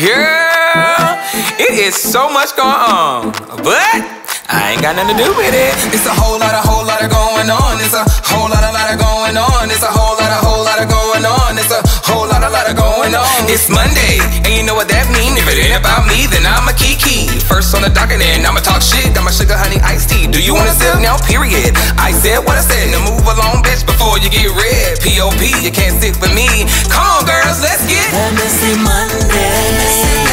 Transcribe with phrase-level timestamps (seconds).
[0.00, 1.20] Girl,
[1.60, 4.00] it is so much going on, but
[4.48, 5.76] I ain't got nothing to do with it.
[5.92, 7.76] It's a whole lot, a whole lot of going on.
[7.84, 9.68] It's a whole lot, a lot of going on.
[9.68, 11.60] It's a whole lot, a whole lot of going on.
[11.60, 11.84] It's a
[12.74, 13.26] going on.
[13.50, 15.34] It's Monday, and you know what that mean?
[15.38, 17.26] If it ain't about me, then I'm a kiki.
[17.46, 19.12] First on the docket, and I'ma talk shit.
[19.14, 20.26] Got my sugar, honey, iced tea.
[20.26, 21.18] Do you wanna sip now?
[21.26, 21.74] Period.
[21.98, 22.90] I said what I said.
[22.94, 25.00] Now move along, bitch, before you get red.
[25.00, 25.42] P.O.P.
[25.64, 26.46] You can't stick with me.
[26.92, 28.06] Come on, girls, let's get.
[28.12, 30.29] Let me see Monday.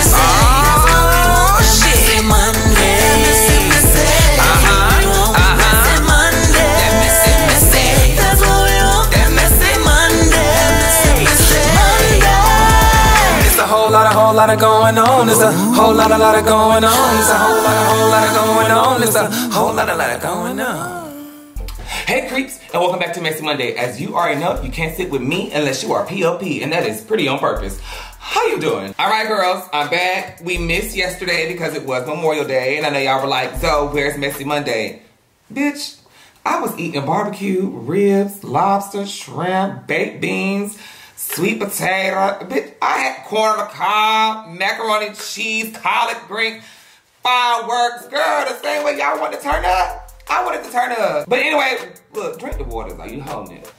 [14.37, 15.27] Lot, of going on.
[15.27, 17.17] It's a whole lot, a lot of going on.
[17.17, 19.01] It's a whole lot, a whole lot of going on.
[19.01, 21.67] It's a whole lot, a lot of going on.
[22.05, 23.73] Hey creeps, and welcome back to Messy Monday.
[23.73, 26.85] As you already know, you can't sit with me unless you are POP, and that
[26.85, 27.81] is pretty on purpose.
[28.19, 28.93] How you doing?
[28.99, 30.39] All right, girls, I'm back.
[30.43, 33.89] We missed yesterday because it was Memorial Day, and I know y'all were like, "So
[33.91, 35.01] where's Messy Monday?"
[35.51, 35.97] Bitch,
[36.45, 40.77] I was eating barbecue, ribs, lobster, shrimp, baked beans,
[41.33, 42.39] sweet potato.
[42.45, 46.61] Bitch, I had corn on the cob, macaroni, cheese, collard green,
[47.23, 48.07] fireworks.
[48.07, 50.11] Girl, the same way y'all want to turn up.
[50.29, 51.27] I wanted to turn up.
[51.27, 52.99] But anyway, look, drink the water.
[52.99, 53.71] Are you holding it?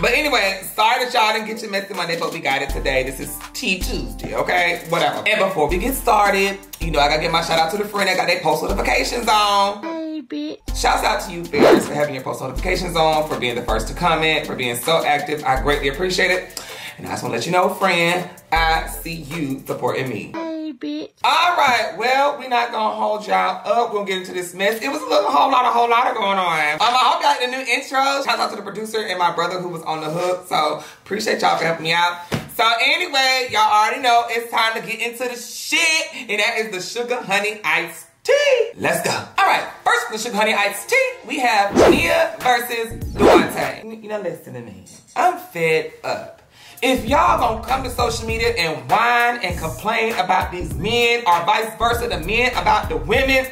[0.00, 3.04] But anyway, sorry that y'all didn't get your messy Monday, but we got it today.
[3.04, 4.84] This is Tea Tuesday, okay?
[4.88, 5.22] Whatever.
[5.24, 7.84] And before we get started, you know, I gotta give my shout out to the
[7.84, 9.84] friend that got their post notifications on.
[9.84, 10.58] Hey, bitch.
[10.76, 13.86] Shouts out to you, Bears, for having your post notifications on, for being the first
[13.86, 15.44] to comment, for being so active.
[15.44, 16.60] I greatly appreciate it.
[16.98, 20.32] And I just wanna let you know, friend, I see you supporting me.
[20.32, 21.10] Hey, bitch.
[21.24, 23.92] All right, well, we're not gonna hold y'all up.
[23.92, 24.80] We'll get into this mess.
[24.82, 26.58] It was a little whole lot, a whole lot of going on.
[26.74, 28.22] Um, I hope y'all like the new intro.
[28.24, 30.46] Shout out to the producer and my brother who was on the hook.
[30.48, 32.22] So appreciate y'all for helping me out.
[32.54, 36.70] So anyway, y'all already know it's time to get into the shit, and that is
[36.70, 38.70] the sugar honey iced tea.
[38.76, 39.10] Let's go.
[39.10, 44.02] All right, first the sugar honey iced tea, we have Tania versus Duante.
[44.02, 44.84] You know, listen to me.
[45.16, 46.42] I'm fed up.
[46.86, 51.42] If y'all gonna come to social media and whine and complain about these men or
[51.46, 53.46] vice versa, the men about the women,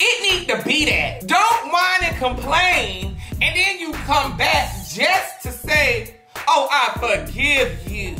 [0.00, 1.28] it need to be that.
[1.28, 6.16] Don't whine and complain and then you come back just to say,
[6.48, 8.16] oh, I forgive you.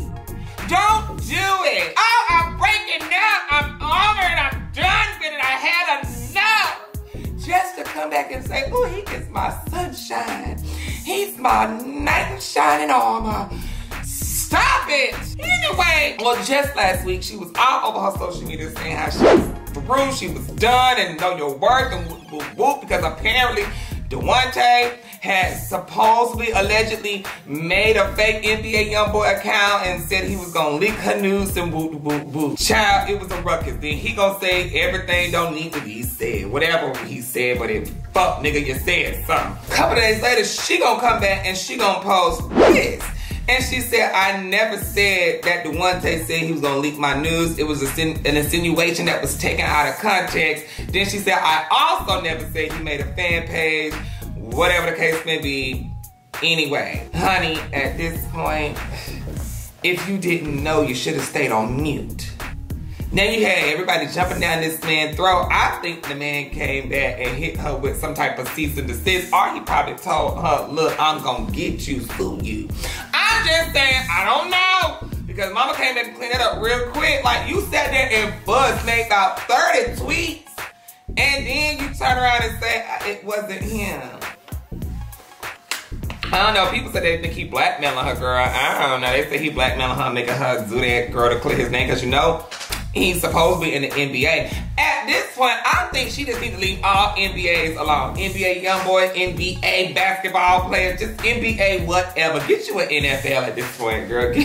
[0.68, 1.92] Don't do it.
[1.96, 3.38] Oh, I'm breaking down.
[3.50, 4.38] I'm over it.
[4.38, 5.40] I'm done with it.
[5.42, 7.44] I had enough.
[7.44, 10.62] Just to come back and say, oh, he is my sunshine.
[10.62, 13.50] He's my knight in shining armor.
[14.48, 15.14] Stop it!
[15.38, 19.22] Anyway, well, just last week, she was all over her social media saying how she
[19.22, 23.64] was through, she was done, and know your worth, and whoop, whoop, whoop, because apparently
[24.08, 30.76] Duante had supposedly, allegedly made a fake NBA YoungBoy account and said he was gonna
[30.76, 32.58] leak her news and whoop, whoop, whoop.
[32.58, 33.76] Child, it was a ruckus.
[33.82, 36.50] Then he gonna say everything don't need to be said.
[36.50, 39.70] Whatever he said, but if fuck nigga, you said something.
[39.76, 43.04] Couple days later, she gonna come back and she gonna post this.
[43.48, 47.58] And she said, I never said that Duante said he was gonna leak my news.
[47.58, 50.66] It was an insinuation that was taken out of context.
[50.88, 53.94] Then she said, I also never said he made a fan page,
[54.34, 55.90] whatever the case may be.
[56.42, 58.76] Anyway, honey, at this point,
[59.82, 62.30] if you didn't know, you should have stayed on mute.
[63.10, 65.48] Now you had everybody jumping down this man's throat.
[65.50, 68.86] I think the man came back and hit her with some type of cease and
[68.86, 72.68] desist, or he probably told her, "Look, I'm gonna get you, sue you."
[73.38, 76.90] I'm just saying, I don't know because Mama came back and cleaned it up real
[76.90, 77.22] quick.
[77.22, 80.48] Like you sat there and buzz made about 30 tweets,
[81.16, 84.02] and then you turn around and say uh, it wasn't him.
[86.32, 86.68] I don't know.
[86.72, 88.44] People said they think he blackmailing her, girl.
[88.44, 89.12] I don't know.
[89.12, 92.02] They say he blackmailing her, making her do that girl to clear his name because
[92.02, 92.44] you know
[92.92, 94.52] he's supposedly in the NBA.
[94.78, 98.16] At this point, I think she just need to leave all NBAs alone.
[98.16, 102.46] NBA young boy, NBA basketball players, just NBA whatever.
[102.46, 104.34] Get you an NFL at this point, girl.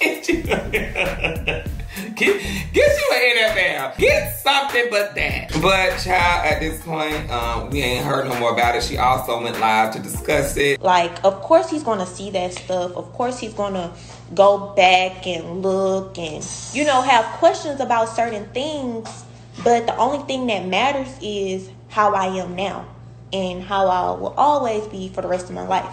[0.00, 0.94] Get, you, get,
[2.16, 2.40] get
[2.74, 3.98] you an NFL.
[3.98, 5.52] Get something but that.
[5.60, 8.82] But child, at this point, um, we ain't heard no more about it.
[8.82, 10.80] She also went live to discuss it.
[10.80, 12.96] Like, of course he's gonna see that stuff.
[12.96, 13.92] Of course he's gonna
[14.34, 19.24] go back and look and, you know, have questions about certain things.
[19.64, 22.86] But the only thing that matters is how I am now
[23.32, 25.92] and how I will always be for the rest of my life.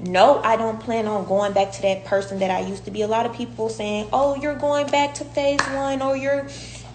[0.00, 3.02] No, I don't plan on going back to that person that I used to be.
[3.02, 6.46] A lot of people saying, "Oh, you're going back to phase 1 or you're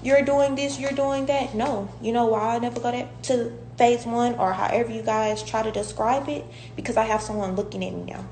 [0.03, 1.87] you're doing this, you're doing that." No.
[2.01, 5.63] You know why I never go that to phase 1 or however you guys try
[5.63, 8.25] to describe it because I have someone looking at me now.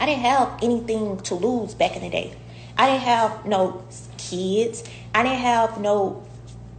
[0.00, 2.34] I didn't have anything to lose back in the day.
[2.78, 3.84] I didn't have no
[4.16, 4.82] kids.
[5.14, 6.26] I didn't have no,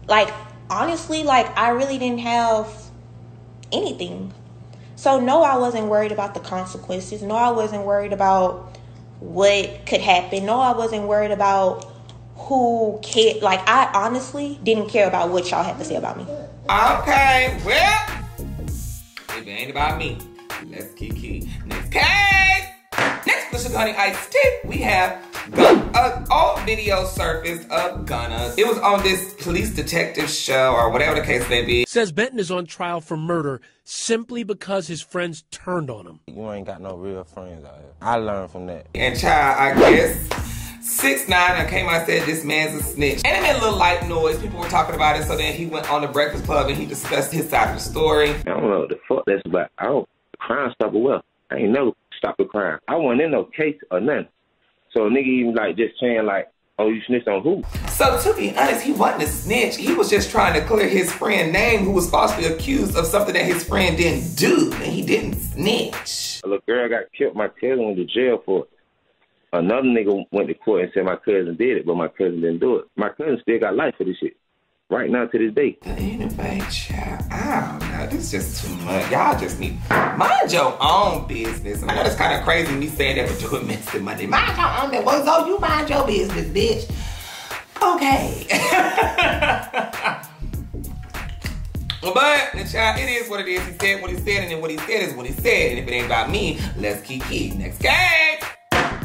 [0.07, 0.33] like,
[0.71, 2.67] honestly, like, I really didn't have
[3.71, 4.33] anything.
[4.95, 7.21] So, no, I wasn't worried about the consequences.
[7.21, 8.75] No, I wasn't worried about
[9.19, 10.47] what could happen.
[10.47, 11.93] No, I wasn't worried about
[12.35, 13.43] who cared.
[13.43, 16.23] Like, I honestly didn't care about what y'all had to say about me.
[16.23, 20.17] Okay, well, if it ain't about me,
[20.65, 21.47] let's kiki.
[21.67, 22.50] Next case.
[23.51, 28.05] Next the Sugar Honey Iced Tea, we have Gun- uh, a old video surfaced of
[28.05, 28.53] Gunna.
[28.57, 31.83] It was on this police detective show or whatever the case may be.
[31.85, 36.19] Says Benton is on trial for murder simply because his friends turned on him.
[36.27, 37.91] You ain't got no real friends out here.
[38.01, 38.87] I learned from that.
[38.95, 40.17] And child, I guess
[40.81, 41.51] six nine.
[41.51, 44.07] I came out and said this man's a snitch, and it made a little light
[44.07, 44.39] noise.
[44.39, 46.85] People were talking about it, so then he went on the Breakfast Club and he
[46.85, 48.29] discussed his side of the story.
[48.29, 49.71] I don't know what the fuck that's about.
[49.77, 50.07] I don't
[50.39, 51.21] crime stop well.
[51.49, 51.91] I ain't never
[52.21, 52.79] stop a crime.
[52.87, 54.27] I wasn't in no case or nothing.
[54.91, 57.63] So a nigga even like just saying like, oh you snitched on who?
[57.89, 59.77] So to be honest, he wasn't a snitch.
[59.77, 63.33] He was just trying to clear his friend name, who was falsely accused of something
[63.33, 66.41] that his friend didn't do, and he didn't snitch.
[66.43, 67.35] A little girl got killed.
[67.35, 68.69] My cousin went to jail for it.
[69.53, 72.59] Another nigga went to court and said my cousin did it, but my cousin didn't
[72.59, 72.85] do it.
[72.95, 74.37] My cousin still got life for this shit.
[74.91, 75.77] Right now to this day.
[75.83, 78.11] Anyway, child, I don't.
[78.11, 79.09] This is just too much.
[79.09, 81.81] Y'all just need mind your own business.
[81.81, 84.01] I know it's kind of crazy me saying that, but doing Mr.
[84.01, 84.27] money.
[84.27, 85.05] Mind your own business.
[85.05, 86.91] Well, so you mind your business, bitch.
[87.81, 88.47] Okay.
[92.01, 93.63] But child, it is what it is.
[93.65, 95.71] He said what he said, and then what he said is what he said.
[95.71, 97.51] And if it ain't about me, let's keep key.
[97.51, 98.39] Next game.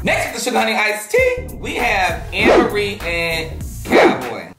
[0.03, 1.57] Next is the Sugar Honey Iced Tea.
[1.57, 4.16] We have Anne Marie and Cowboy.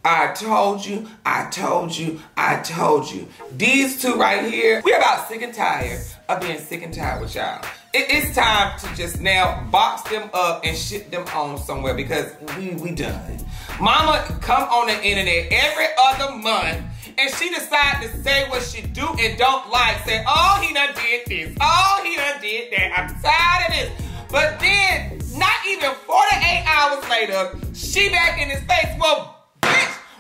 [0.10, 3.28] I told you, I told you, I told you.
[3.52, 6.00] These two right here, we're about sick and tired
[6.30, 7.62] of being sick and tired with y'all.
[7.94, 12.34] It, it's time to just now box them up and ship them on somewhere because
[12.58, 13.46] we we done.
[13.82, 16.86] Mama come on the internet every other month
[17.18, 20.06] and she decide to say what she do and don't like.
[20.06, 21.58] Say, oh, he done did this.
[21.60, 22.98] Oh, he done did that.
[22.98, 24.08] I'm tired of this.
[24.32, 28.96] But then, not even 48 hours later, she back in his face.
[29.02, 29.37] Well,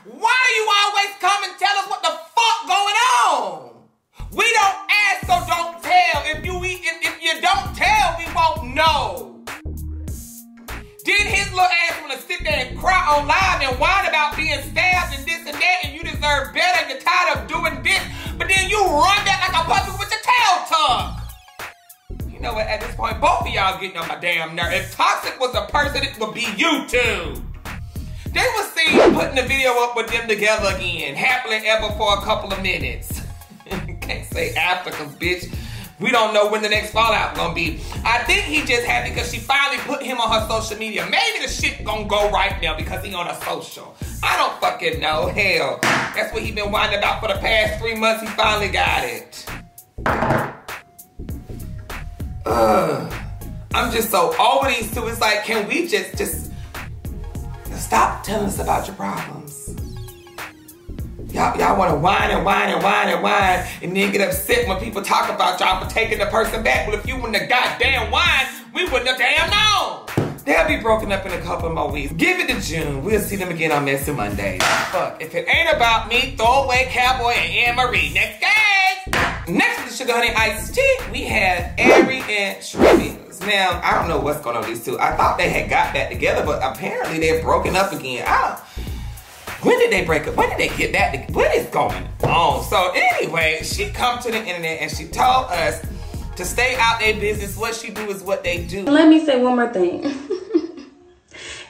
[0.07, 2.95] why do you always come and tell us what the fuck going
[3.27, 3.83] on?
[4.31, 6.24] We don't ask, so don't tell.
[6.31, 9.44] If you if, if you don't tell, we won't know.
[11.04, 14.36] Did his little ass want to sit there and cry on live and whine about
[14.38, 18.01] being stabbed and this and that, and you deserve better you're tired of doing this,
[18.38, 22.33] but then you run back like a puppy with your tail tucked?
[22.33, 22.68] You know what?
[22.68, 24.71] At this point, both of y'all getting on my damn nerve.
[24.71, 27.42] If Toxic was a person, it would be you two.
[28.38, 32.22] They was seen putting the video up with them together again, happily ever for a
[32.22, 33.24] couple of minutes.
[33.66, 35.51] Can't say cause bitch,
[36.00, 37.80] we don't know when the next fallout gonna be.
[38.06, 41.07] I think he just happy because she finally put him on her social media.
[41.10, 43.95] Maybe the shit gonna go right now because he on a social.
[44.22, 45.30] I don't fucking know.
[45.30, 48.22] Hell, that's what he been whining about for the past three months.
[48.22, 49.45] He finally got it.
[52.45, 53.13] Ugh.
[53.74, 55.07] I'm just so over these two.
[55.07, 56.46] It's like, can we just just
[57.88, 59.74] stop telling us about your problems?
[61.31, 64.68] Y'all, y'all want to whine and whine and whine and whine, and then get upset
[64.68, 66.86] when people talk about y'all for taking the person back.
[66.86, 70.36] Well, if you wouldn't have goddamn whine, we wouldn't have damn known.
[70.44, 72.12] They'll be broken up in a couple of more weeks.
[72.13, 73.03] Give it to June.
[73.03, 74.63] We'll see them again on Messy Mondays.
[74.91, 75.22] Fuck.
[75.22, 78.13] If it ain't about me, throw away Cowboy and Anne Marie.
[78.13, 79.46] Next guys!
[79.48, 83.26] Next to the Sugar Honey Iced Tea, we have Ari and Shreddy.
[83.41, 85.00] Now, I don't know what's going on with these two.
[85.00, 88.25] I thought they had got back together, but apparently they're broken up again.
[88.27, 88.60] I.
[89.62, 90.36] When did they break up?
[90.36, 91.27] When did they get back?
[91.27, 92.63] To, what is going on?
[92.63, 95.86] So anyway, she come to the internet and she told us
[96.36, 97.58] to stay out their business.
[97.58, 98.84] What she do is what they do.
[98.84, 100.03] Let me say one more thing.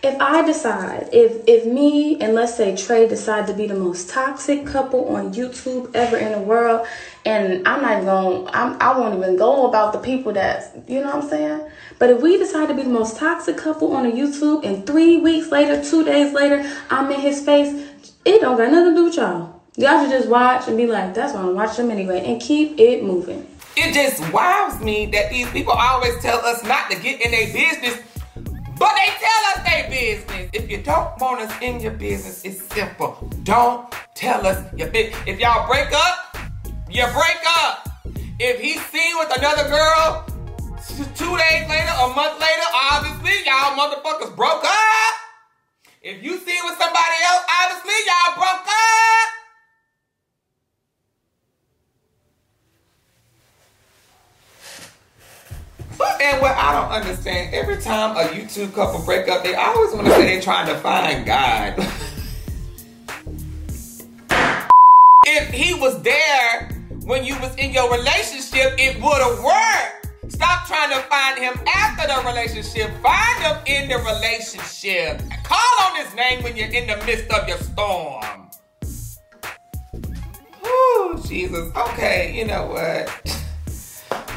[0.04, 4.10] if I decide, if if me and let's say Trey decide to be the most
[4.10, 6.86] toxic couple on YouTube ever in the world,
[7.25, 11.08] and I'm not going, I'm, I won't even go about the people that, you know
[11.08, 11.70] what I'm saying?
[12.00, 15.18] But if we decide to be the most toxic couple on the YouTube, and three
[15.18, 17.70] weeks later, two days later, I'm in his face,
[18.24, 19.62] it don't got nothing to do with y'all.
[19.77, 22.80] Y'all should just watch and be like, that's why I'm watching them anyway, and keep
[22.80, 23.48] it moving.
[23.75, 27.46] It just wows me that these people always tell us not to get in their
[27.54, 28.00] business,
[28.80, 29.12] but they
[29.98, 30.50] business.
[30.54, 33.12] If you don't want us in your business, it's simple.
[33.44, 35.20] Don't tell us your business.
[35.25, 36.38] If y'all break up,
[36.89, 37.89] you break up.
[38.39, 40.25] If he's seen with another girl
[41.18, 45.13] two days later, a month later, obviously y'all motherfuckers broke up.
[46.04, 49.37] If you seen with somebody else, obviously y'all broke up.
[56.00, 57.54] And what I don't understand.
[57.54, 60.75] Every time a YouTube couple break up, they always want to say they're trying to
[60.80, 61.75] find God.
[65.25, 66.70] if he was there
[67.06, 70.32] when you was in your relationship, it would have worked.
[70.32, 72.92] Stop trying to find him after the relationship.
[73.01, 75.22] Find him in the relationship.
[75.44, 78.50] Call on his name when you're in the midst of your storm.
[80.63, 81.74] Oh, Jesus.
[81.75, 83.47] Okay, you know what?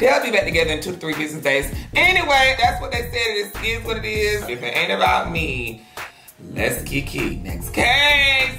[0.00, 1.66] They'll be back together in two to three business days.
[1.94, 3.12] Anyway, that's what they said.
[3.12, 4.48] It is what it is.
[4.48, 5.84] If it ain't about me,
[6.54, 7.36] let's kiki.
[7.36, 8.58] Next case.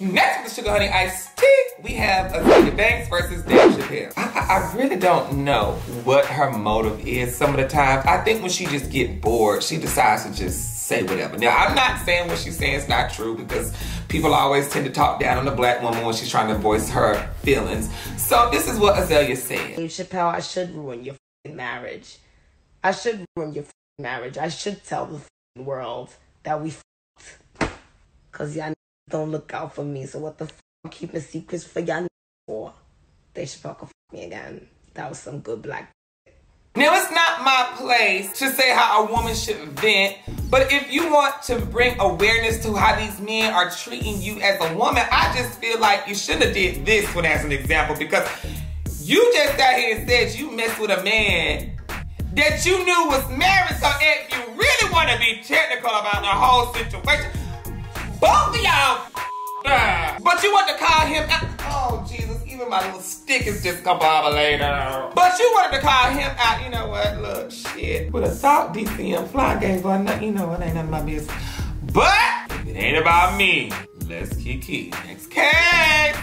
[0.00, 4.12] Next with the Sugar Honey Iced Tea, we have Azealia Banks versus Dave Chappelle.
[4.16, 5.72] I, I, really don't know
[6.04, 8.06] what her motive is some of the times.
[8.06, 11.36] I think when she just get bored, she decides to just say whatever.
[11.36, 13.74] Now, I'm not saying what she's saying is not true because
[14.08, 16.88] people always tend to talk down on the black woman when she's trying to voice
[16.90, 17.90] her feelings.
[18.16, 19.78] So this is what Azealia said.
[19.78, 21.16] Chappelle, I should ruin your
[21.48, 22.18] marriage.
[22.84, 23.64] I should ruin your
[23.98, 24.38] marriage.
[24.38, 26.14] I should tell the world
[26.44, 27.72] that we fucked.
[28.30, 28.72] Cause y'all
[29.10, 30.06] don't look out for me.
[30.06, 32.06] So what the fuck I'm keeping secrets for y'all
[32.46, 32.72] for?
[33.34, 34.68] Chappelle can fuck me again.
[34.94, 35.95] That was some good black.
[36.76, 40.16] Now, it's not my place to say how a woman should vent,
[40.50, 44.60] but if you want to bring awareness to how these men are treating you as
[44.60, 47.96] a woman, I just feel like you shouldn't have did this one as an example
[47.96, 48.28] because
[49.00, 51.72] you just sat here and said you messed with a man
[52.34, 53.76] that you knew was married.
[53.80, 57.30] So if you really want to be technical about the whole situation,
[58.20, 59.08] both of y'all.
[60.22, 61.46] But you want to call him out.
[61.60, 62.25] Oh, Jesus,
[62.56, 65.14] even my little stick is discombobulated.
[65.14, 66.64] But you wanted to call him out.
[66.64, 67.20] You know what?
[67.20, 68.10] Look, shit.
[68.12, 70.28] Would have thought DCM Fly gave her nothing.
[70.28, 71.36] You know, it ain't none of my business.
[71.92, 73.70] But if it ain't about me,
[74.08, 74.90] let's kiki.
[75.06, 76.16] Next case.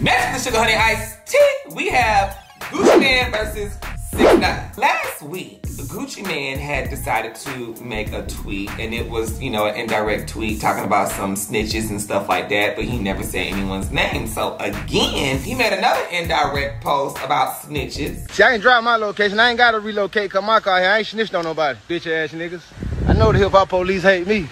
[0.00, 3.76] Next to the Sugar Honey Ice Tea, we have Gucci Mane versus
[4.12, 5.59] 6 9 Last week,
[5.90, 10.28] Gucci Mane had decided to make a tweet, and it was, you know, an indirect
[10.28, 14.26] tweet talking about some snitches and stuff like that, but he never said anyone's name.
[14.26, 18.30] So again, he made another indirect post about snitches.
[18.30, 19.40] See, I ain't drive my location.
[19.40, 20.90] I ain't got to relocate cause my car here.
[20.90, 21.78] I ain't snitched on nobody.
[21.88, 22.62] Bitch ass niggas.
[23.08, 24.48] I know the hip hop police hate me.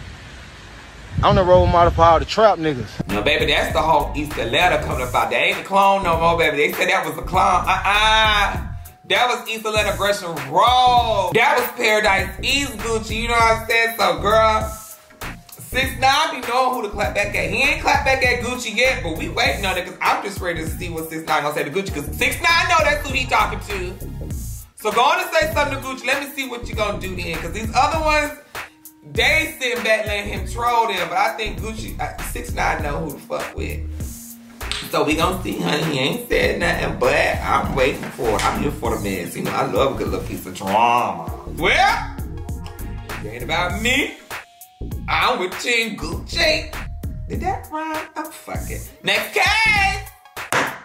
[1.23, 3.09] I'm the role model for all the trap niggas.
[3.09, 5.31] No, baby, that's the whole Easter letter coming up about.
[5.31, 6.59] That ain't the clone no more, baby.
[6.59, 7.65] They said that was the clone.
[7.67, 8.68] Uh-uh.
[9.09, 11.31] That was Atlanta Aggression Road.
[11.33, 13.23] That was Paradise East Gucci.
[13.23, 13.95] You know what I'm saying?
[13.97, 14.63] So, girl,
[15.49, 17.49] 6 9 be knowing who to clap back at.
[17.49, 20.41] He ain't clap back at Gucci yet, but we waiting on it because I'm just
[20.41, 23.09] ready to see what 6 9 gonna say to Gucci because 6 9 know that's
[23.09, 23.95] who he talking to.
[24.77, 26.07] So go on and say something to Gucci.
[26.07, 27.37] Let me see what you gonna do then.
[27.37, 28.33] Because these other ones,
[29.15, 31.09] they sitting back letting him troll them.
[31.09, 33.81] But I think Gucci, uh, 6 9 know who to fuck with.
[34.91, 35.83] So we gonna see, honey.
[35.85, 38.45] He ain't said nothing, but I'm waiting for it.
[38.45, 39.37] I'm here for the mess.
[39.37, 41.31] You know, I love a good little piece of drama.
[41.59, 42.17] Well,
[43.23, 44.17] it ain't about me.
[45.07, 46.75] I'm with Team Gucci.
[47.29, 48.09] Did that rhyme?
[48.17, 48.91] Oh, fuck it.
[49.03, 50.11] Next case.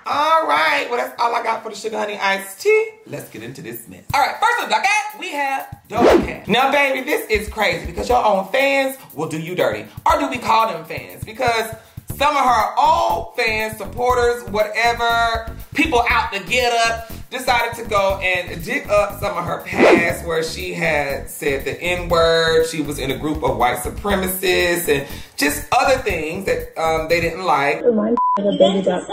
[0.06, 0.86] All right.
[0.90, 2.90] Well, that's all I got for the sugar honey iced tea.
[3.08, 4.04] Let's get into this mess.
[4.14, 4.36] All right.
[4.36, 6.48] First up, I got we have Doja Cat.
[6.50, 10.30] Now, baby, this is crazy because your own fans will do you dirty, or do
[10.30, 11.24] we call them fans?
[11.24, 11.74] Because
[12.18, 18.20] some of her old fans, supporters, whatever, people out to get up, decided to go
[18.20, 22.82] and dig up some of her past where she had said the N word, she
[22.82, 27.44] was in a group of white supremacists, and just other things that um, they didn't
[27.44, 27.84] like.
[27.84, 29.08] Reminds me of a baby duck.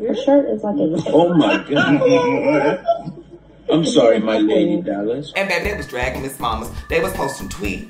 [0.00, 1.10] Your shirt is like a.
[1.12, 3.06] Oh my god.
[3.70, 5.32] I'm sorry, my lady Dallas.
[5.36, 6.70] And baby, they was dragging Miss Mamas.
[6.88, 7.88] They was posting tweet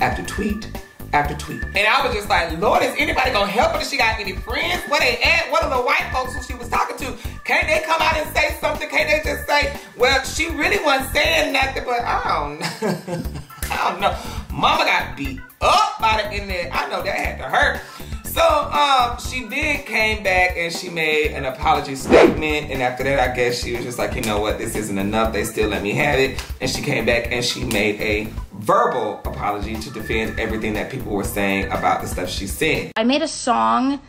[0.00, 0.70] after tweet
[1.12, 1.62] after tweet.
[1.62, 3.78] And I was just like, Lord, is anybody gonna help her?
[3.78, 4.82] Does she got any friends?
[4.88, 5.50] Where they at?
[5.50, 7.16] What are the white folks who she was talking to?
[7.44, 8.88] Can't they come out and say something?
[8.88, 13.40] Can't they just say, well, she really wasn't saying nothing, but I don't know.
[13.70, 14.16] I don't know.
[14.52, 16.70] Mama got beat up by the internet.
[16.72, 17.80] I know that had to hurt.
[18.24, 22.70] So um, she did came back and she made an apology statement.
[22.70, 25.32] And after that, I guess she was just like, you know what, this isn't enough.
[25.32, 26.40] They still let me have it.
[26.60, 28.28] And she came back and she made a
[28.60, 32.92] verbal apology to defend everything that people were saying about the stuff she said.
[32.94, 34.00] I made a song,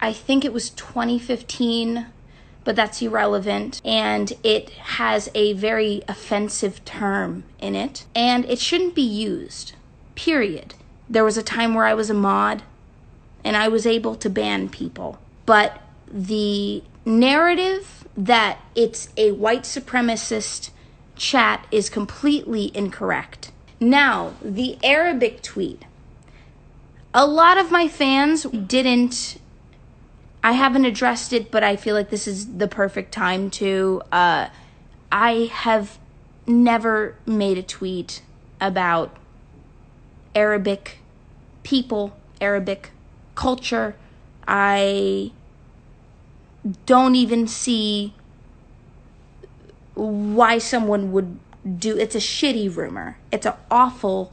[0.00, 2.06] I think it was 2015,
[2.62, 3.80] but that's irrelevant.
[3.84, 9.72] And it has a very offensive term in it, and it shouldn't be used,
[10.14, 10.74] period.
[11.08, 12.62] There was a time where I was a mod
[13.42, 20.70] and I was able to ban people, but the narrative that it's a white supremacist
[21.16, 23.50] chat is completely incorrect.
[23.80, 25.86] Now, the Arabic tweet.
[27.14, 29.40] A lot of my fans didn't.
[30.44, 34.02] I haven't addressed it, but I feel like this is the perfect time to.
[34.12, 34.48] Uh,
[35.10, 35.98] I have
[36.46, 38.22] never made a tweet
[38.60, 39.16] about
[40.34, 40.98] Arabic
[41.62, 42.90] people, Arabic
[43.34, 43.96] culture.
[44.46, 45.32] I
[46.84, 48.12] don't even see
[49.94, 51.38] why someone would
[51.78, 53.18] do it's a shitty rumor.
[53.30, 54.32] It's an awful,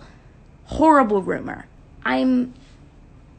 [0.66, 1.66] horrible rumor.
[2.06, 2.54] I'm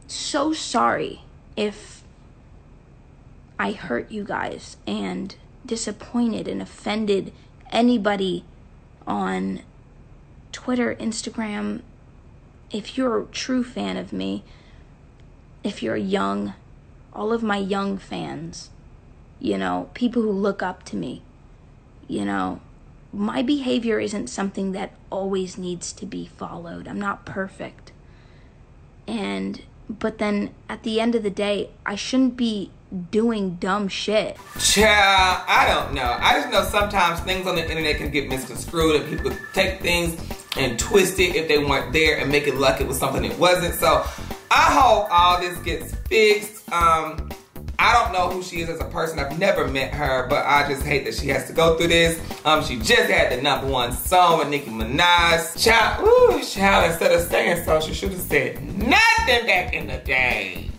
[0.06, 1.22] so sorry
[1.56, 2.02] if
[3.58, 7.32] I hurt you guys and disappointed and offended
[7.70, 8.44] anybody
[9.06, 9.62] on
[10.52, 11.82] Twitter, Instagram.
[12.70, 14.44] If you're a true fan of me,
[15.64, 16.54] if you're young,
[17.12, 18.70] all of my young fans,
[19.40, 21.22] you know, people who look up to me,
[22.06, 22.60] you know,
[23.12, 26.86] my behavior isn't something that always needs to be followed.
[26.86, 27.92] I'm not perfect.
[29.06, 32.70] And, but then at the end of the day, I shouldn't be
[33.10, 34.36] doing dumb shit.
[34.58, 36.16] Child, I don't know.
[36.20, 40.16] I just know sometimes things on the internet can get misconstrued and people take things
[40.56, 43.38] and twist it if they weren't there and make it like it was something it
[43.38, 43.74] wasn't.
[43.74, 44.04] So
[44.50, 46.70] I hope all this gets fixed.
[46.72, 47.30] Um,
[47.80, 49.20] I don't know who she is as a person.
[49.20, 52.20] I've never met her, but I just hate that she has to go through this.
[52.44, 55.62] Um, she just had the number one song with Nicki Minaj.
[55.62, 59.98] Child, ooh, child, instead of saying so, she should have said nothing back in the
[59.98, 60.70] day.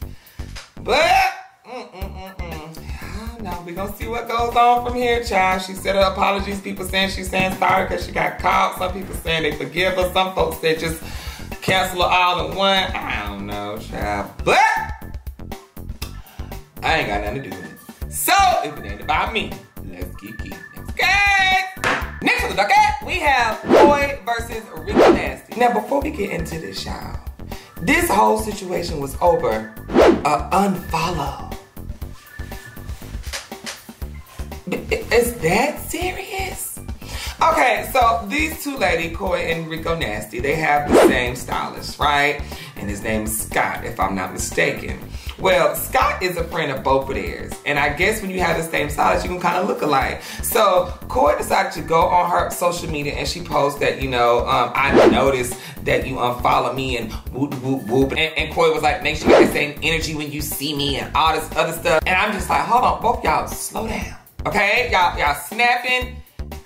[0.84, 1.34] But,
[1.66, 3.42] mm-mm-mm-mm.
[3.42, 5.62] Now we gonna see what goes on from here, child.
[5.62, 6.60] She said her apologies.
[6.60, 8.78] People saying she's saying sorry because she got caught.
[8.78, 10.12] Some people saying they forgive her.
[10.12, 11.02] Some folks said just
[11.62, 12.84] cancel her all in one.
[12.84, 14.32] I don't know, child.
[14.44, 14.60] But
[16.82, 18.12] I ain't got nothing to do with it.
[18.12, 18.34] So
[18.64, 19.52] if it ain't about me,
[19.86, 20.56] let's keep keep.
[20.92, 21.60] Okay.
[22.22, 22.70] Next on the
[23.06, 25.60] we have Boy versus Rico Nasty.
[25.60, 27.20] Now before we get into this, y'all,
[27.82, 31.56] this whole situation was over a unfollow.
[35.12, 36.80] Is that serious?
[37.42, 42.42] Okay, so these two ladies, Koi and Rico Nasty, they have the same stylist, right?
[42.76, 45.00] And his name is Scott, if I'm not mistaken.
[45.40, 47.54] Well, Scott is a friend of both of theirs.
[47.66, 50.22] And I guess when you have the same size, you can kind of look alike.
[50.44, 54.40] So Koi decided to go on her social media and she posted that, you know,
[54.40, 58.12] um, I noticed that you unfollow me and whoop, whoop, whoop.
[58.12, 60.76] And, and Koi was like, make sure you get the same energy when you see
[60.76, 62.04] me and all this other stuff.
[62.06, 64.18] And I'm just like, hold on, both y'all slow down.
[64.46, 64.90] Okay?
[64.92, 66.18] Y'all, y'all snapping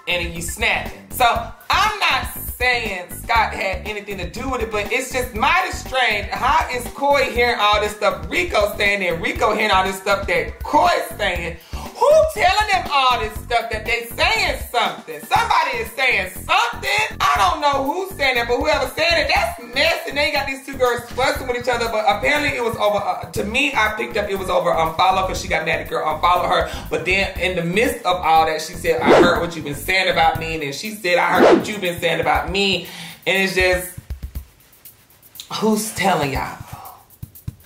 [0.07, 1.11] and you snapping.
[1.11, 1.25] So
[1.69, 2.25] I'm not
[2.63, 6.27] saying Scott had anything to do with it, but it's just mighty strange.
[6.29, 10.25] How is Koi hearing all this stuff Rico saying and Rico hearing all this stuff
[10.27, 11.57] that Koi's saying?
[12.03, 15.21] Who telling them all this stuff that they saying something?
[15.21, 17.17] Somebody is saying something.
[17.21, 20.09] I don't know who's saying it, but whoever's saying it, that's messy.
[20.09, 22.97] And they got these two girls fussing with each other, but apparently it was over.
[22.97, 25.89] Uh, to me, I picked up it was over unfollow because she got mad at
[25.89, 26.87] girl unfollow her.
[26.89, 29.73] But then in the midst of all that, she said, I heard what you've been
[29.73, 30.55] saying about me.
[30.55, 32.85] And then she said, I heard what you've been saying about me.
[33.25, 33.97] And it's just,
[35.53, 36.62] who's telling y'all?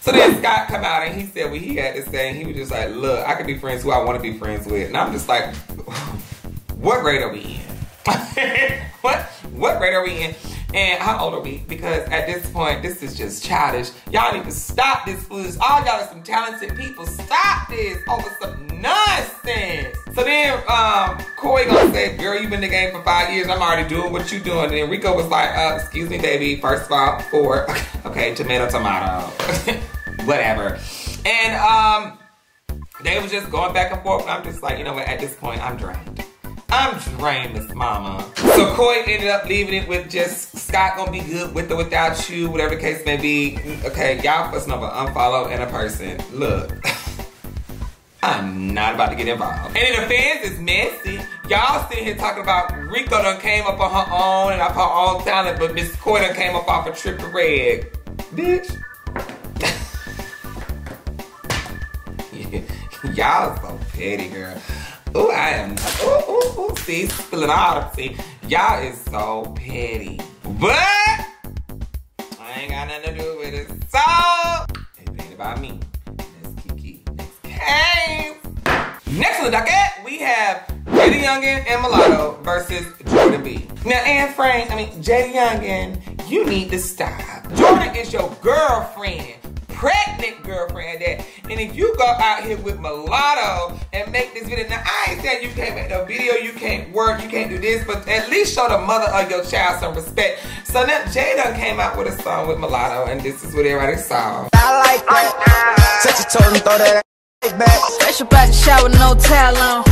[0.07, 2.29] So then Scott come out and he said what he had to say.
[2.29, 4.37] And he was just like, look, I can be friends who I want to be
[4.37, 4.87] friends with.
[4.87, 5.53] And I'm just like,
[6.77, 7.59] what grade are we
[8.05, 8.81] in?
[9.01, 10.35] what what grade are we in?
[10.73, 11.57] And how old are we?
[11.67, 13.89] Because at this point, this is just childish.
[14.09, 15.57] Y'all need to stop this foolishness.
[15.61, 17.05] All y'all are some talented people.
[17.05, 19.97] Stop this over some nonsense.
[20.15, 23.49] So then um, Koi gonna say, girl, you've been in the game for five years.
[23.49, 24.67] I'm already doing what you doing.
[24.67, 26.61] And then Rico was like, uh, excuse me, baby.
[26.61, 27.67] First of all, four.
[28.05, 29.33] okay, tomato, tomato.
[30.27, 30.77] Whatever.
[31.25, 32.19] And um,
[33.03, 34.23] they was just going back and forth.
[34.23, 35.07] And I'm just like, you know what?
[35.07, 36.25] At this point, I'm drained.
[36.69, 38.29] I'm drained, Miss Mama.
[38.35, 42.29] So Koi ended up leaving it with just Scott gonna be good with or without
[42.29, 43.57] you, whatever the case may be.
[43.85, 46.19] Okay, y'all fussing over unfollow and a person.
[46.33, 46.73] Look.
[48.23, 49.67] I'm not about to get involved.
[49.67, 51.21] And then the fans is messy.
[51.47, 54.81] Y'all sitting here talking about Rico done came up on her own and off her
[54.81, 57.89] own talent, but Miss Koi done came up off a trip to red.
[58.35, 58.75] Bitch.
[63.13, 64.55] Y'all so petty, girl.
[65.15, 65.75] Ooh, I am.
[66.03, 66.75] Ooh, ooh, ooh.
[66.77, 67.91] See, spilling all.
[67.93, 68.15] See,
[68.47, 70.19] y'all is so petty.
[70.43, 70.77] But
[72.39, 73.67] I ain't got nothing to do with it.
[73.89, 73.99] So
[74.97, 75.79] it ain't about me.
[76.43, 77.03] Let's Kiki.
[77.15, 78.35] Next case.
[79.07, 79.67] Next on the
[80.05, 83.67] we have JayDaYoungan and Mulatto versus Jordan B.
[83.85, 87.19] Now, Anne Frank, I mean, JayDaYoungan, you need to stop.
[87.55, 89.35] Jordan is your girlfriend
[89.77, 91.23] pregnant girlfriend that.
[91.49, 95.21] And if you go out here with mulatto and make this video, now I ain't
[95.21, 98.27] saying you can't make no video, you can't work, you can't do this, but at
[98.29, 100.39] least show the mother of your child some respect.
[100.65, 104.01] So now Jada came out with a song with mulatto, and this is what everybody
[104.01, 104.49] saw.
[104.53, 106.01] I like that.
[106.03, 107.03] Touch your toe and throw that
[107.59, 107.79] back.
[108.01, 109.83] Fresh up out the shower, no towel on.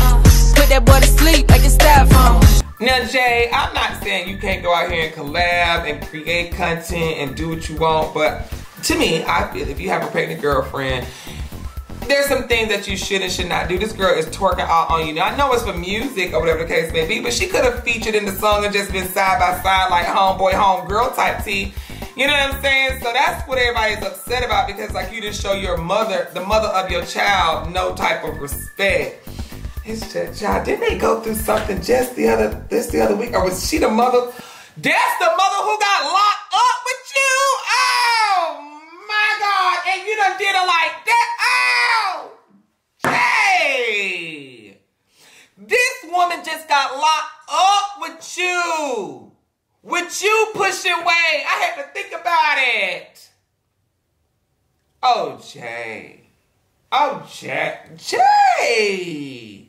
[0.56, 2.41] Put that boy to sleep like it's styrofoam.
[2.82, 7.17] Now, Jay, I'm not saying you can't go out here and collab and create content
[7.19, 8.52] and do what you want, but
[8.86, 11.08] to me, I feel if you have a pregnant girlfriend,
[12.08, 13.80] there's some things that you should and should not do.
[13.80, 15.13] This girl is twerking out on you.
[15.13, 17.63] Now, I know it's for music or whatever the case may be, but she could
[17.63, 21.43] have featured in the song and just been side by side like homeboy, homegirl type
[21.43, 21.74] T.
[22.15, 23.02] You know what I'm saying?
[23.02, 26.67] So that's what everybody's upset about because like you didn't show your mother, the mother
[26.67, 29.28] of your child, no type of respect.
[29.84, 33.34] It's just, y'all, didn't they go through something just the other, this the other week?
[33.34, 34.32] Or was she the mother?
[34.78, 37.36] That's the mother who got locked up with you?
[37.72, 39.78] Oh my God.
[39.88, 41.30] And you done did her like that?
[41.40, 42.32] Oh,
[43.04, 44.78] hey.
[45.58, 49.32] This woman just got locked up with you.
[49.82, 51.46] With you pushing weight.
[51.48, 53.30] I had to think about it.
[55.02, 56.28] Oh, Jay.
[56.92, 57.80] Oh, Jay.
[57.96, 59.64] Jay.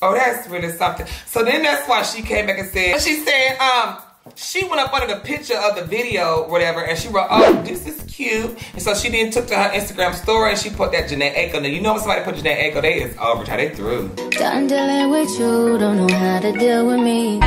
[0.00, 1.06] Oh, that's really something.
[1.26, 3.98] So then that's why she came back and said, she said, um,
[4.36, 7.86] she went up under the picture of the video, whatever, and she wrote, oh, this
[7.86, 8.58] is cute.
[8.72, 11.62] And so she then took to her Instagram story and she put that Jhené Aiko.
[11.62, 13.60] Now, you know when somebody put Jhené Aiko, they is over, child.
[13.60, 14.08] They through.
[14.30, 17.40] Done dealing with you, don't know how to deal with me.
[17.40, 17.46] So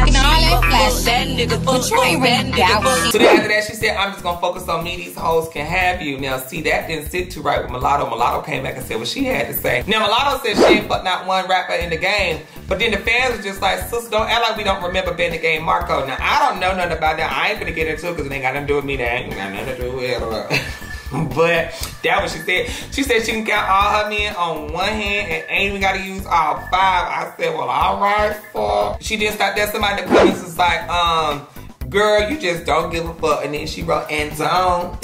[3.17, 4.95] then after that, she said, I'm just gonna focus on me.
[4.95, 6.17] These hoes can have you.
[6.19, 8.09] Now, see, that didn't sit too right with Mulatto.
[8.09, 9.83] Mulatto came back and said what she had to say.
[9.87, 12.45] Now, Mulatto said she ain't fucked not one rapper in the game.
[12.71, 15.33] But then the fans was just like, sis, don't act like we don't remember Ben
[15.33, 16.07] the Game Marco.
[16.07, 17.29] Now, I don't know nothing about that.
[17.29, 18.95] I ain't gonna get into it because it ain't got nothing to do with me.
[18.95, 20.61] That ain't got nothing to do with it.
[21.35, 22.69] But that what she said.
[22.93, 25.97] She said she can count all her men on one hand and ain't even got
[25.97, 26.71] to use all five.
[26.71, 29.01] I said, well, all right, fuck.
[29.01, 29.73] She didn't stop that.
[29.73, 31.45] Somebody in the comments was like, um,
[31.89, 33.43] girl, you just don't give a fuck.
[33.43, 34.97] And then she wrote, and don't.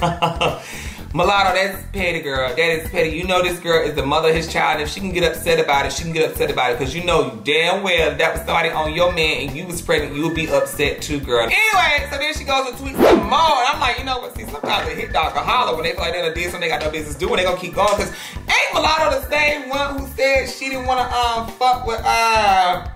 [1.14, 2.50] Mulatto, that's petty, girl.
[2.50, 3.16] That is petty.
[3.16, 4.82] You know this girl is the mother of his child.
[4.82, 6.78] If she can get upset about it, she can get upset about it.
[6.78, 10.14] Because you know damn well that was somebody on your man and you was pregnant,
[10.14, 11.44] you would be upset too, girl.
[11.44, 13.38] Anyway, so then she goes and tweets some more.
[13.40, 14.36] And I'm like, you know what?
[14.36, 16.60] See, sometimes a hit dog can holler when they feel like they done did something
[16.60, 17.36] they got no business doing.
[17.36, 17.96] They gonna keep going.
[17.96, 22.02] Because ain't Mulatto the same one who said she didn't want to um fuck with
[22.04, 22.86] uh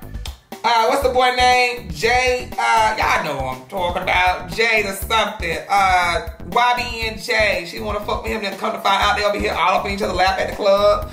[0.64, 1.90] uh, what's the boy name?
[1.90, 4.50] Jay, uh, y'all know who I'm talking about.
[4.52, 5.58] Jay or something.
[5.68, 7.66] Uh, YB and Jay.
[7.66, 9.86] She wanna fuck with him, then come to find out they'll be here all up
[9.86, 11.10] in each other lap at the club.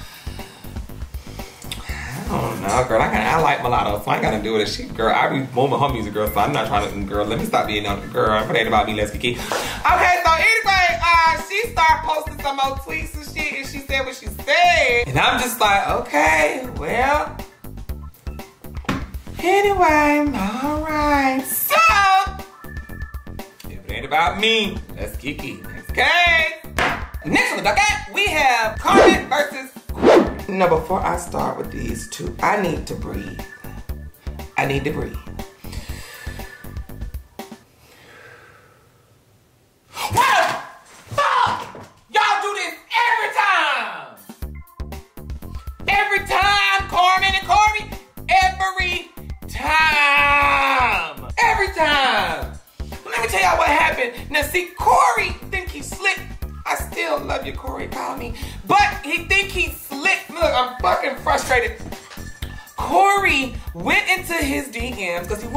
[2.29, 3.01] I don't know, girl.
[3.01, 4.67] I, I like mulatto, so I ain't gotta do it.
[4.67, 7.39] She, girl, I be moving her music, girl, so I'm not trying to, girl, let
[7.39, 8.47] me stop being on girl.
[8.47, 9.31] It ain't about me, let's be key.
[9.31, 14.05] Okay, so anyway, uh, she started posting some more tweets and shit, and she said
[14.05, 15.07] what she said.
[15.07, 17.35] And I'm just like, okay, well,
[19.41, 21.45] Anyway, alright.
[21.45, 21.75] So,
[23.69, 25.61] if it ain't about me, let's kiki.
[25.61, 26.53] Next case.
[27.25, 28.11] Next one, okay?
[28.13, 29.71] We have Carmen versus
[30.49, 33.39] Now, before I start with these two, I need to breathe.
[34.57, 35.15] I need to breathe.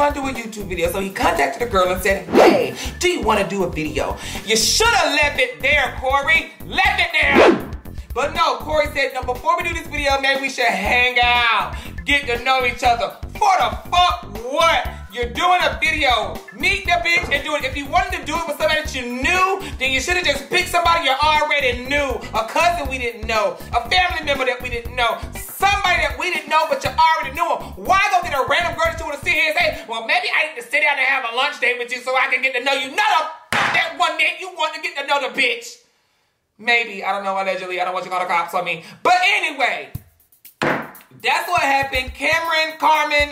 [0.03, 0.91] Wanted to do a YouTube video.
[0.91, 4.17] So he contacted the girl and said, Hey, do you want to do a video?
[4.45, 6.51] You should have left it there, Corey.
[6.67, 7.71] Left it there.
[8.13, 11.77] But no, Corey said, no, before we do this video, maybe we should hang out,
[12.05, 13.17] get to know each other.
[13.35, 14.89] For the fuck what?
[15.13, 16.35] You're doing a video.
[16.53, 17.65] Meet the bitch and do it.
[17.65, 20.25] If you wanted to do it with somebody that you knew, then you should have
[20.25, 22.19] just picked somebody you already knew.
[22.35, 23.57] A cousin we didn't know.
[23.73, 25.21] A family member that we didn't know.
[25.63, 27.87] Somebody that we didn't know, but you already knew him.
[27.87, 30.03] Why go get a random girl that you want to sit here and say, well,
[30.11, 32.27] maybe I need to sit down and have a lunch date with you so I
[32.27, 32.91] can get to know you.
[32.91, 33.21] No, no,
[33.55, 35.79] that one day you want to get to know the bitch.
[36.59, 37.05] Maybe.
[37.05, 37.81] I don't know, allegedly.
[37.81, 38.83] I don't want you to call the cops on me.
[39.05, 39.93] But anyway,
[40.61, 42.13] that's what happened.
[42.15, 43.31] Cameron, Carmen,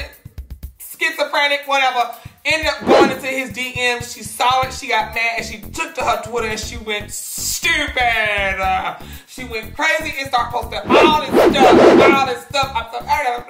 [0.79, 2.15] schizophrenic, whatever,
[2.45, 4.15] ended up going into his DMs.
[4.15, 7.11] She saw it, she got mad, and she took to her Twitter and she went
[7.11, 8.61] stupid.
[8.61, 8.99] Uh,
[9.31, 12.69] she went crazy and started posting all this stuff, all this stuff.
[12.75, 13.47] I'm so, tired of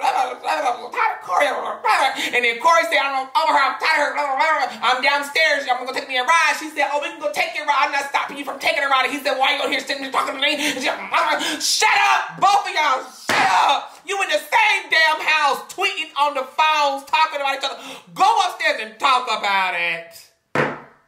[1.25, 1.49] Corey.
[1.49, 4.77] And then Corey said, I'm over her, I'm tired of her.
[4.77, 6.53] I'm downstairs, I'm gonna take me a ride.
[6.61, 7.89] She said, oh, we can go take you a ride.
[7.89, 9.09] I'm not stopping you from taking a ride.
[9.09, 10.53] And he said, why are you on here sitting there talking to me?
[10.53, 13.97] And she, Shut up, both of y'all, shut up.
[14.05, 17.81] You in the same damn house, tweeting on the phones, talking about each other.
[18.13, 20.29] Go upstairs and talk about it.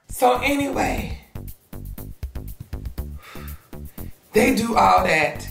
[0.09, 1.22] So anyway,
[4.33, 5.47] they do all that.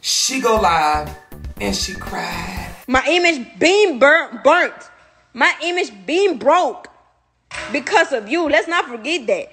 [0.00, 1.14] She go live
[1.60, 2.74] and she cried.
[2.88, 4.74] My image being burnt, burnt.
[5.32, 6.88] My image being broke
[7.70, 8.48] because of you.
[8.48, 9.52] Let's not forget that.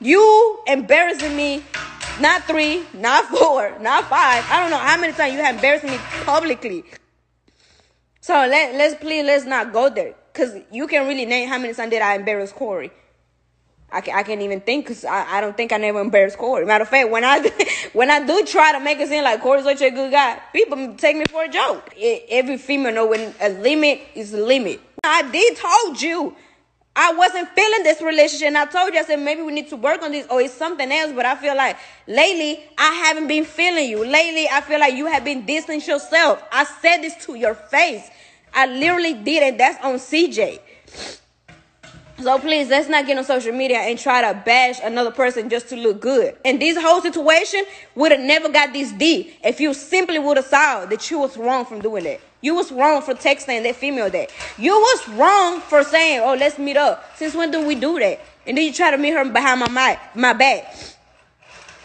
[0.00, 1.62] You embarrassing me,
[2.20, 4.44] not three, not four, not five.
[4.50, 6.84] I don't know how many times you have embarrassed me publicly.
[8.20, 10.14] So let, let's please, let's not go there.
[10.32, 12.90] Because you can really name how many times did I embarrass Corey.
[13.94, 16.66] I, I can't even think because I, I don't think I never embarrassed Corey.
[16.66, 17.48] Matter of fact, when I
[17.92, 20.94] when I do try to make it seem like Corey's such a good guy, people
[20.96, 21.94] take me for a joke.
[21.96, 24.80] E- every female know when a limit is a limit.
[25.04, 26.34] I did told you
[26.96, 29.76] I wasn't feeling this relationship, and I told you I said maybe we need to
[29.76, 31.12] work on this or it's something else.
[31.12, 31.76] But I feel like
[32.08, 34.04] lately I haven't been feeling you.
[34.04, 36.42] Lately I feel like you have been distancing yourself.
[36.50, 38.10] I said this to your face.
[38.52, 40.60] I literally did, and that's on CJ.
[42.24, 45.68] So please, let's not get on social media and try to bash another person just
[45.68, 46.34] to look good.
[46.42, 50.46] And this whole situation would have never got this deep if you simply would have
[50.46, 52.22] saw that you was wrong from doing that.
[52.40, 54.30] You was wrong for texting that female that.
[54.56, 58.20] You was wrong for saying, "Oh, let's meet up." Since when do we do that?
[58.46, 60.74] And then you try to meet her behind my mic, my back.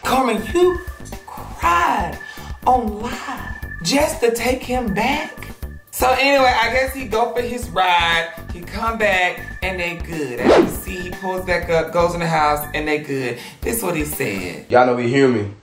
[0.02, 0.78] Carmen, you
[1.26, 2.18] cried
[2.66, 5.49] on live just to take him back.
[5.92, 8.32] So anyway, I guess he go for his ride.
[8.52, 10.40] He come back and they good.
[10.40, 13.38] As you see, he pulls back up, goes in the house, and they good.
[13.60, 14.70] This is what he said.
[14.70, 15.56] Y'all know we human.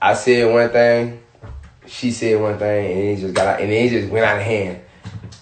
[0.00, 1.22] I said one thing,
[1.86, 4.42] she said one thing, and it just got out, and it just went out of
[4.42, 4.80] hand.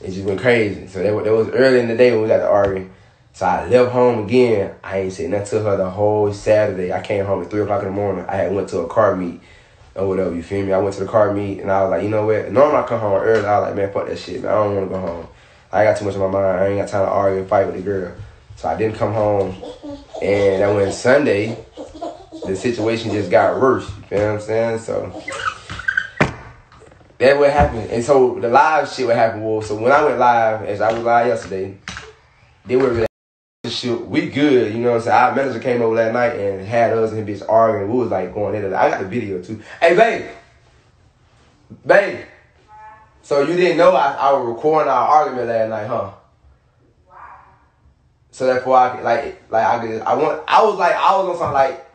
[0.00, 0.87] It just went crazy.
[0.87, 2.92] So that was early in the day when we got to arguing.
[3.32, 4.74] So I left home again.
[4.85, 6.92] I ain't said nothing to her the whole Saturday.
[6.92, 8.24] I came home at three o'clock in the morning.
[8.28, 9.40] I had went to a car meet
[9.94, 10.35] or whatever.
[10.35, 10.72] You feel me?
[10.72, 12.50] I went to the car meet and I was like, you know what?
[12.50, 13.44] Normally I come home early.
[13.44, 14.52] I was like, man, fuck that shit, man.
[14.52, 15.28] I don't want to go home.
[15.70, 16.61] I got too much on my mind.
[16.61, 18.14] I ain't got time to argue and fight with the girl.
[18.57, 19.55] So I didn't come home.
[20.22, 21.64] And then when Sunday,
[22.46, 23.88] the situation just got worse.
[23.88, 24.78] You feel what I'm saying?
[24.81, 25.22] So
[27.18, 27.90] that what happened.
[27.90, 30.92] And so the live shit what happened was so when I went live, as I
[30.92, 31.78] was live yesterday,
[32.66, 33.07] they were really
[33.84, 35.16] We good, you know what I'm saying?
[35.16, 37.90] Our manager came over that night and had us and his bitch arguing.
[37.90, 39.60] We was like going into I got the video too.
[39.80, 40.30] Hey babe.
[41.86, 42.26] Babe.
[43.22, 46.12] So you didn't know I, I was recording our argument last night, huh?
[48.30, 51.28] So therefore I could like like I could I want I was like I was
[51.28, 51.86] on something like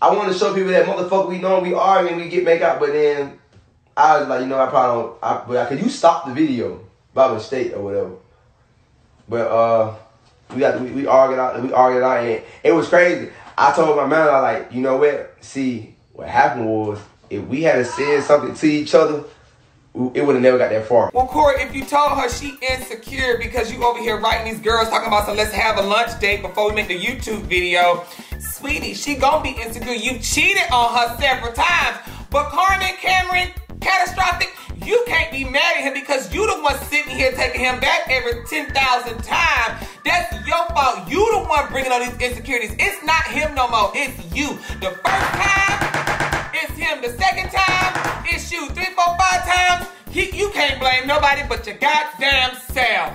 [0.00, 2.62] I want to show people that motherfucker we know we argue and we get make
[2.62, 3.38] out, but then
[3.96, 5.18] I was like, you know, I probably don't.
[5.22, 6.80] I, but could you stop the video
[7.14, 8.14] by mistake or whatever?
[9.28, 9.94] But uh,
[10.54, 13.30] we got we, we argued out we argued out and it was crazy.
[13.56, 15.36] I told my man I like, you know what?
[15.40, 19.24] See, what happened was if we had said something to each other,
[20.14, 21.10] it would have never got that far.
[21.12, 24.88] Well, Corey, if you told her she insecure because you over here writing these girls
[24.88, 28.04] talking about so let's have a lunch date before we make the YouTube video,
[28.38, 29.92] sweetie, she gonna be insecure.
[29.92, 31.98] You cheated on her several times.
[32.30, 33.48] But Carmen Cameron,
[33.80, 34.54] catastrophic,
[34.88, 38.08] you can't be mad at him because you the one sitting here taking him back
[38.08, 38.72] every 10,000
[39.22, 39.86] times.
[40.02, 41.06] That's your fault.
[41.10, 42.74] You the one bringing all these insecurities.
[42.78, 43.92] It's not him no more.
[43.94, 44.48] It's you.
[44.80, 47.02] The first time, it's him.
[47.02, 48.66] The second time, it's you.
[48.70, 53.12] Three, four, five times, he, you can't blame nobody but your goddamn self.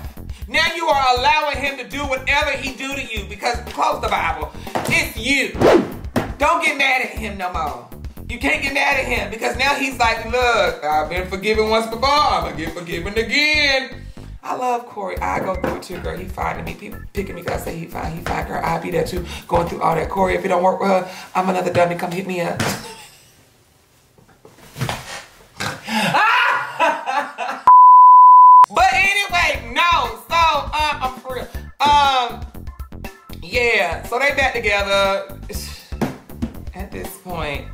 [0.48, 4.10] Now you are allowing him to do whatever he do to you because close the
[4.10, 4.52] Bible.
[4.90, 5.54] It's you.
[6.38, 7.93] Don't get mad at him no more.
[8.34, 11.86] You can't get mad at him because now he's like, look, I've been forgiven once
[11.86, 12.10] before.
[12.10, 14.02] I'm gonna get forgiven again.
[14.42, 15.20] I love Corey.
[15.20, 16.18] I go through it too, girl.
[16.18, 18.60] He finding me, people picking me because I say he fine, he fine, girl.
[18.66, 20.10] I'll be there too, going through all that.
[20.10, 21.94] Corey, if it don't work with her, I'm another dummy.
[21.94, 22.58] Come hit me up.
[28.74, 30.22] but anyway, no.
[30.28, 31.48] So, uh, I'm for real.
[31.80, 32.44] Um,
[33.44, 34.02] yeah.
[34.08, 35.40] So they back together.
[36.76, 37.68] At this point,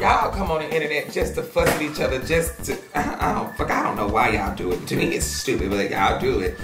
[0.00, 3.54] y'all come on the internet just to fuss at each other, just to I, don't
[3.56, 3.70] fuck.
[3.70, 4.86] I don't know why y'all do it.
[4.88, 6.58] To me, it's stupid, but y'all do it.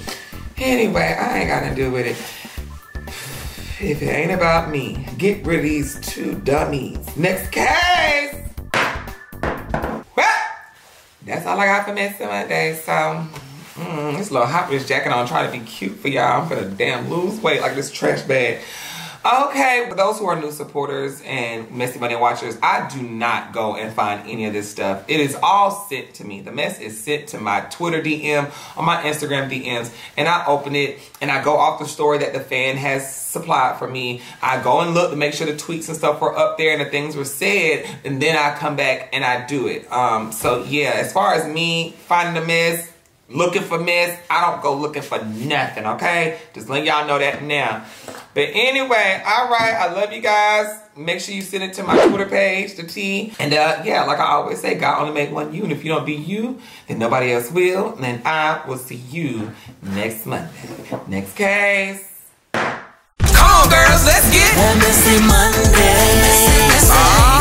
[0.57, 2.17] Anyway, I ain't got to do with it.
[3.79, 7.15] If it ain't about me, get rid of these two dummies.
[7.15, 8.43] Next case.
[10.17, 10.47] Well,
[11.27, 12.75] that's all I got for Miss Monday.
[12.83, 16.43] So, mm, this little hot bitch jacket on, trying to be cute for y'all.
[16.43, 18.61] I'm gonna damn lose weight like this trash bag.
[19.27, 23.75] Okay, for those who are new supporters and Messy Money watchers, I do not go
[23.75, 25.03] and find any of this stuff.
[25.09, 26.43] It is all sent to me.
[26.43, 30.77] The mess is sent to my Twitter DM or my Instagram DMs, and I open
[30.77, 34.23] it and I go off the story that the fan has supplied for me.
[34.43, 36.81] I go and look to make sure the tweets and stuff were up there and
[36.81, 39.91] the things were said, and then I come back and I do it.
[39.91, 42.93] Um, so yeah, as far as me finding the mess,
[43.29, 46.39] looking for mess, I don't go looking for nothing, okay?
[46.55, 47.85] Just letting y'all know that now.
[48.37, 49.73] But anyway, all right.
[49.73, 50.79] I love you guys.
[50.95, 53.33] Make sure you send it to my Twitter page, the T.
[53.39, 55.63] And uh, yeah, like I always say, God only make one you.
[55.63, 57.95] And if you don't be you, then nobody else will.
[57.95, 60.51] And then I will see you next Monday.
[61.09, 62.29] Next case.
[62.53, 62.75] Come
[63.41, 66.37] on, girls, let's get Missy Monday.
[66.93, 67.36] Oh,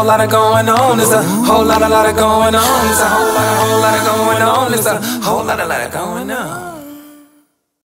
[0.00, 0.96] whole lot, of going on.
[0.96, 2.86] There's a whole lot, a lot of going on.
[2.86, 4.70] There's a whole lot, a whole lot of going on.
[4.72, 6.79] There's a whole lot, a lot of going on.